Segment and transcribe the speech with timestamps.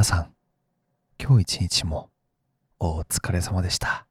[0.00, 0.32] 皆さん、
[1.22, 2.08] 今日一日も
[2.78, 4.06] お疲れ様でした。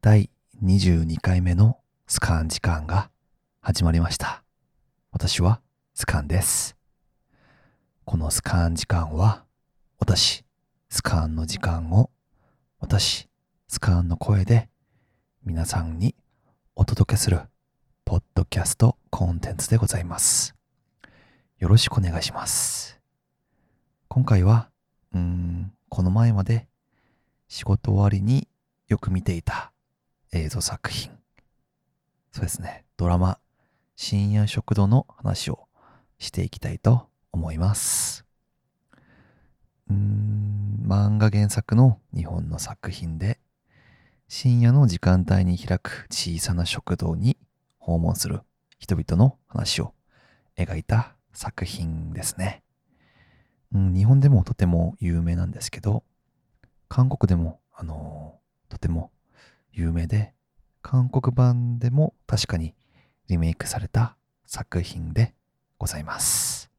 [0.00, 0.30] 第
[0.64, 1.76] 22回目の
[2.06, 3.10] スカン時間が
[3.60, 4.42] 始まりました。
[5.12, 5.60] 私は
[5.92, 6.78] スカンです。
[8.06, 9.44] このスカン時間は、
[9.98, 10.46] 私、
[10.88, 12.08] スカンの時間を、
[12.78, 13.28] 私、
[13.68, 14.70] スカンの声で
[15.44, 16.14] 皆さんに
[16.74, 17.42] お届けする
[18.06, 20.54] ポッドキャストコンテンツでございます。
[21.58, 22.93] よろしくお願いします。
[24.14, 24.70] 今回は、
[25.12, 26.68] うーん、この前まで
[27.48, 28.46] 仕事終わりに
[28.86, 29.72] よく見ていた
[30.32, 31.10] 映像作品。
[32.30, 33.40] そうですね、ドラマ、
[33.96, 35.66] 深夜食堂の話を
[36.20, 38.24] していきたいと思います。
[39.90, 43.40] うーん、漫画原作の日本の作品で、
[44.28, 47.36] 深夜の時間帯に開く小さな食堂に
[47.80, 48.42] 訪問する
[48.78, 49.92] 人々の話を
[50.56, 52.63] 描いた作品ですね。
[53.74, 56.04] うん、日本でもとても有名なんですけど、
[56.88, 59.10] 韓国でも、あのーとても
[59.72, 60.32] 有名で、
[60.80, 62.74] 韓国版でも確かに
[63.28, 64.16] リメイクされた
[64.46, 65.34] 作品で
[65.78, 66.70] ございます。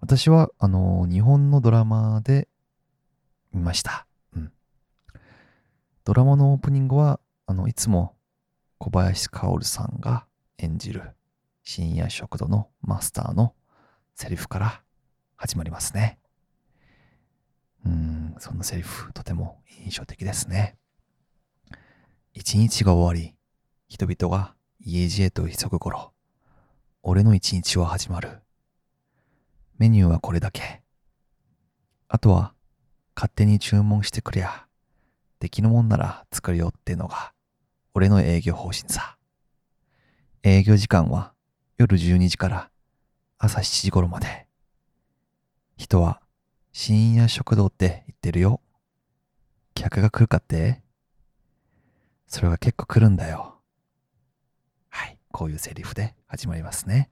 [0.00, 2.48] 私は、あのー日本のドラマで
[3.52, 4.06] 見ました。
[4.36, 4.52] うん。
[6.04, 8.14] ドラマのオープニングは、あの、いつも
[8.78, 10.26] 小林薫さんが
[10.58, 11.02] 演じる
[11.64, 13.54] 深夜食堂のマスターの
[14.14, 14.82] セリフから
[15.42, 16.20] 始まりますね。
[17.84, 20.76] うん、そのセリフとても印象的ですね。
[22.32, 23.34] 一日が終わり、
[23.88, 26.12] 人々が家路へと急ぐ頃、
[27.02, 28.38] 俺の一日は始まる。
[29.78, 30.80] メニューはこれだけ。
[32.06, 32.54] あとは、
[33.16, 34.68] 勝手に注文してくりゃ、
[35.40, 37.32] できるもんなら作るよってのが、
[37.94, 39.18] 俺の営業方針さ。
[40.44, 41.32] 営業時間は
[41.78, 42.70] 夜12時から
[43.38, 44.51] 朝7時頃まで。
[45.76, 46.20] 人は
[46.72, 48.60] 深夜食堂って言ってるよ。
[49.74, 50.82] 客が来るかって？
[52.26, 53.56] それが結構来るんだよ。
[54.88, 57.10] はい、こういうセリフで始まりますね。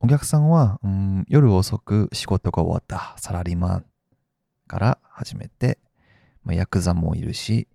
[0.00, 3.86] お客さんは、うん、夜遅く仕事が終わったサラリーマン
[4.66, 5.78] から始めて、
[6.42, 7.68] まあ、ヤクザもいるし、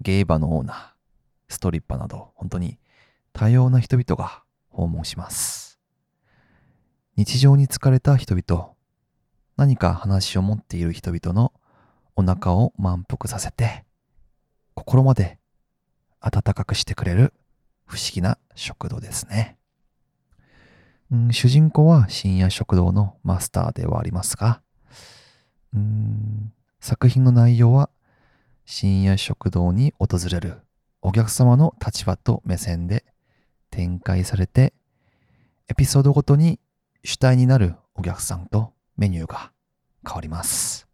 [0.00, 0.86] ゲイバーのオーナー、
[1.48, 2.78] ストリッパなど、本当に
[3.32, 5.80] 多様な人々が訪問します。
[7.16, 8.73] 日常に疲れた人々、
[9.56, 11.52] 何か話を持っている人々の
[12.16, 13.84] お腹を満腹させて、
[14.74, 15.38] 心まで
[16.20, 17.32] 温かくしてくれる
[17.86, 19.56] 不思議な食堂ですね。
[21.12, 24.60] うん主人公は深夜食堂のマスターではありますが、
[25.74, 27.90] うん作品の内容は
[28.64, 30.60] 深夜食堂に訪れる
[31.02, 33.04] お客様の立場と目線で
[33.70, 34.72] 展開されて、
[35.68, 36.58] エピソードごとに
[37.04, 39.52] 主体になるお客さんとメニューが
[40.06, 40.88] 変わります。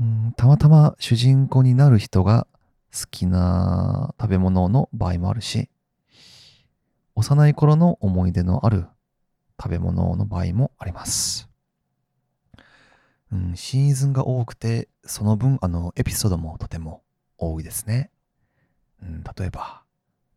[0.00, 2.46] うんたまたま主人公になる人が
[2.92, 5.68] 好きな食べ物の場合もあるし、
[7.14, 8.86] 幼い頃の思い出のある
[9.60, 11.48] 食べ物の場合もあります。
[13.32, 17.02] うん、シーズンが多くて、その分、あの、エピソードもとても
[17.38, 18.10] 多いですね。
[19.02, 19.82] うん、例えば、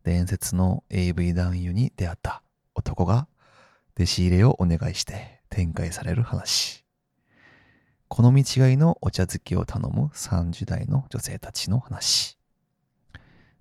[0.02, 2.42] 伝説の AV 男優に出会った
[2.74, 3.28] 男が
[3.96, 6.84] 弟子入れをお願いして展開される話。
[8.08, 12.38] 好み違いのお茶漬けを頼む30代の女性たちの話。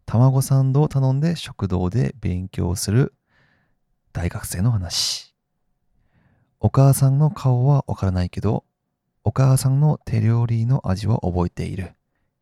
[0.05, 3.13] 卵サンドを頼んで食堂で勉強する
[4.13, 5.35] 大学生の話。
[6.59, 8.63] お母さんの顔はわからないけど、
[9.23, 11.93] お母さんの手料理の味は覚えている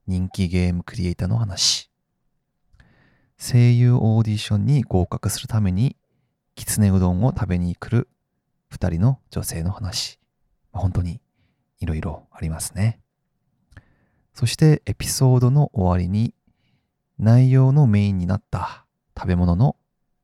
[0.07, 1.91] 人気ゲームクリエイターの話。
[3.37, 5.95] 声優オーディションに合格するために
[6.55, 8.07] きつねうどんを食べに来る
[8.69, 10.19] 二人の女性の話。
[10.71, 11.21] 本当に
[11.79, 12.99] いろいろありますね。
[14.33, 16.33] そしてエピソードの終わりに
[17.17, 18.85] 内容のメインになった
[19.17, 19.75] 食べ物の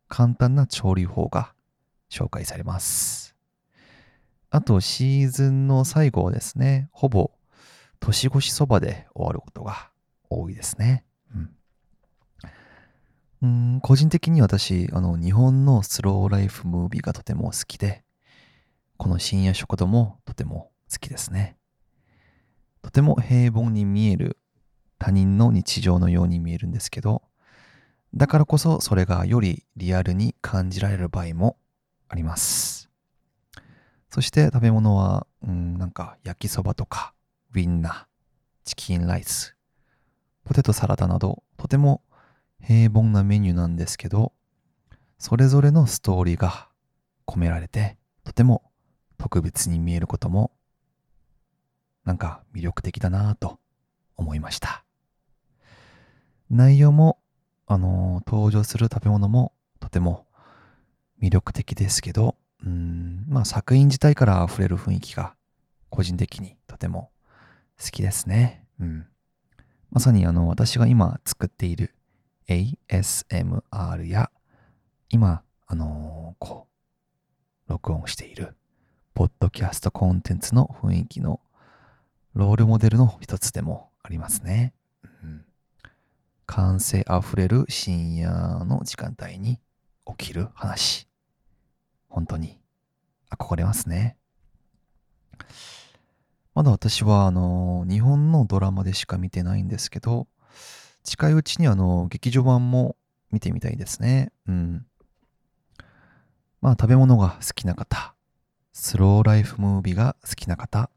[0.07, 1.54] 簡単な調理法が
[2.12, 3.36] 紹介されます。
[4.51, 7.31] あとシーズンの最後はですね、ほぼ
[8.00, 9.89] 年越しそばで終わることが
[10.30, 11.06] 多いですね。
[11.34, 11.50] うん
[13.42, 18.04] うん個人的に私、あの、日本のスローライフムービーがとても好きで、
[18.98, 21.57] この深夜食堂もとても好きですね。
[22.81, 24.38] とても平凡に見える
[25.00, 27.24] 他人の日常のように見えるんですけど、
[28.13, 31.57] だからこそそれがよりリアルに感じられる場合も
[32.10, 32.90] あります。
[34.10, 37.13] そして食べ物は、うん、なんか焼きそばとか、
[37.54, 38.06] ウィンナー、
[38.63, 39.56] チキンライス、
[40.44, 42.04] ポテトサラダなど、とても
[42.62, 44.34] 平凡なメニューなんですけど、
[45.18, 46.69] それぞれのストーリーが
[47.25, 48.62] 込められて、とても
[49.18, 50.51] 特別に見えることも
[52.06, 53.60] なんか魅力的だなぁと
[54.15, 54.83] 思いました。
[56.50, 57.19] 内容も、
[57.65, 60.27] あのー、登場する食べ物もとても
[61.21, 65.36] 魅力的ですけど、うん、まあ作品自体から溢れる雰囲気が
[65.89, 67.12] 個人的にとても
[67.81, 68.65] 好きですね。
[68.80, 69.07] うん。
[69.89, 71.95] まさにあの私が今作っている
[72.48, 74.30] ASMR や
[75.10, 76.68] 今、あのー、こ
[77.68, 78.56] う、録音している
[79.13, 81.39] ポッドキャストコンテンツの雰囲気の
[82.33, 84.74] ロールモデルの一つでもありますね。
[85.04, 85.45] うん、
[86.48, 88.31] 感性あふれる深夜
[88.65, 89.60] の時間帯に
[90.18, 91.07] 起きる話。
[92.10, 92.60] 本当に
[93.30, 94.18] 憧れますね。
[96.56, 100.27] まだ私はあの日本のドラマでしか見てないんですけど、
[101.04, 102.95] 近いうちにあの劇場版も
[103.31, 104.31] 見てみたいですね。
[104.48, 104.86] うん。
[106.62, 108.15] まあ食べ物が好きな方、
[108.75, 110.90] スローライフムービーが好きな方、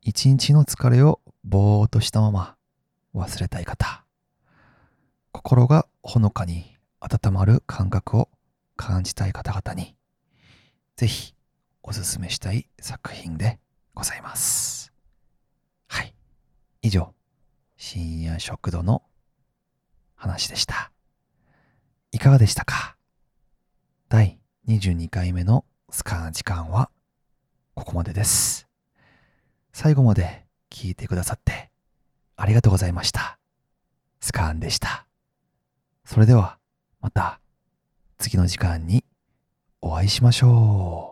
[0.00, 2.56] 一日の疲れをぼーっとしたまま
[3.14, 4.04] 忘れたい方、
[5.32, 8.30] 心がほのかに温まる感覚を
[8.76, 9.94] 感じたい方々に、
[10.96, 11.34] ぜひ
[11.82, 13.60] おすすめしたい作品で
[13.94, 14.94] ございます。
[15.88, 16.14] はい。
[16.80, 17.12] 以上、
[17.76, 19.02] 深夜食堂の
[20.14, 20.90] 話でした。
[22.12, 22.96] いかがでしたか？
[24.08, 24.38] 第
[24.68, 26.90] 22回目のスカーン時間は
[27.74, 28.66] ここまでです。
[29.74, 31.70] 最後まで聞いてくださって
[32.34, 33.38] ありがとうございました。
[34.18, 35.06] スカーンでした。
[36.06, 36.56] それでは
[37.02, 37.40] また
[38.16, 39.04] 次の時間に
[39.82, 41.11] お会いしましょう。